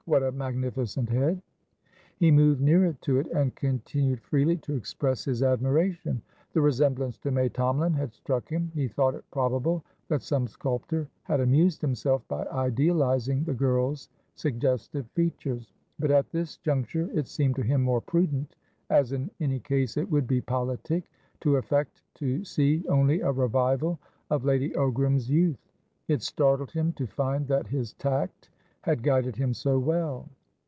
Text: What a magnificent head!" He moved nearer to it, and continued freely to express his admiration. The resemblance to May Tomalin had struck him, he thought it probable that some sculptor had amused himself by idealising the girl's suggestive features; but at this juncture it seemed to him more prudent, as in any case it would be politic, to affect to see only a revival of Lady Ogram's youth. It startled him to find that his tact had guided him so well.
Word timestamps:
What 0.05 0.23
a 0.23 0.31
magnificent 0.31 1.09
head!" 1.09 1.41
He 2.17 2.31
moved 2.31 2.59
nearer 2.59 2.97
to 3.01 3.19
it, 3.19 3.27
and 3.27 3.55
continued 3.55 4.19
freely 4.19 4.57
to 4.57 4.73
express 4.75 5.23
his 5.23 5.43
admiration. 5.43 6.21
The 6.53 6.59
resemblance 6.61 7.17
to 7.19 7.31
May 7.31 7.49
Tomalin 7.49 7.93
had 7.93 8.11
struck 8.11 8.49
him, 8.49 8.71
he 8.73 8.87
thought 8.87 9.13
it 9.13 9.23
probable 9.31 9.85
that 10.09 10.23
some 10.23 10.47
sculptor 10.47 11.07
had 11.23 11.39
amused 11.39 11.81
himself 11.81 12.27
by 12.27 12.45
idealising 12.51 13.43
the 13.43 13.53
girl's 13.53 14.09
suggestive 14.33 15.07
features; 15.11 15.71
but 15.99 16.09
at 16.11 16.31
this 16.31 16.57
juncture 16.57 17.09
it 17.13 17.27
seemed 17.27 17.55
to 17.57 17.61
him 17.63 17.81
more 17.83 18.01
prudent, 18.01 18.55
as 18.89 19.11
in 19.13 19.29
any 19.39 19.59
case 19.59 19.97
it 19.97 20.09
would 20.09 20.27
be 20.27 20.41
politic, 20.41 21.09
to 21.41 21.57
affect 21.57 22.01
to 22.15 22.43
see 22.43 22.83
only 22.89 23.21
a 23.21 23.31
revival 23.31 23.99
of 24.31 24.43
Lady 24.45 24.71
Ogram's 24.71 25.29
youth. 25.29 25.63
It 26.07 26.23
startled 26.23 26.71
him 26.71 26.91
to 26.93 27.05
find 27.07 27.47
that 27.47 27.67
his 27.67 27.93
tact 27.93 28.49
had 28.83 29.03
guided 29.03 29.35
him 29.35 29.53
so 29.53 29.77
well. 29.77 30.27